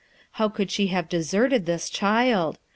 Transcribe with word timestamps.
How 0.41 0.49
could 0.49 0.71
she 0.71 0.87
have 0.87 1.07
deserted 1.09 1.67
this 1.67 1.87
child 1.87 2.57